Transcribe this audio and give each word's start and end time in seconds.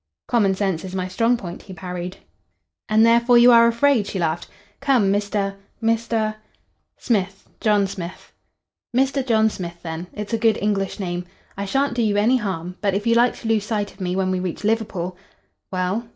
"Common 0.27 0.55
sense 0.55 0.83
is 0.83 0.95
my 0.95 1.07
strong 1.07 1.37
point," 1.37 1.61
he 1.61 1.73
parried. 1.73 2.17
"And 2.89 3.05
therefore 3.05 3.37
you 3.37 3.51
are 3.51 3.67
afraid," 3.67 4.07
she 4.07 4.17
laughed. 4.17 4.47
"Come 4.79 5.13
Mr. 5.13 5.57
Mr." 5.79 6.37
"Smith 6.97 7.47
John 7.59 7.85
Smith." 7.85 8.31
"Mr. 8.97 9.23
John 9.23 9.47
Smith, 9.51 9.77
then. 9.83 10.07
It's 10.13 10.33
a 10.33 10.39
good 10.39 10.57
English 10.57 10.99
name. 10.99 11.27
I 11.55 11.65
shan't 11.65 11.93
do 11.93 12.01
you 12.01 12.17
any 12.17 12.37
harm. 12.37 12.77
But 12.81 12.95
if 12.95 13.05
you 13.05 13.13
like 13.13 13.35
to 13.41 13.47
lose 13.47 13.65
sight 13.65 13.93
of 13.93 14.01
me 14.01 14.15
when 14.15 14.31
we 14.31 14.39
reach 14.39 14.63
Liverpool" 14.63 15.15
"Well?" 15.71 16.09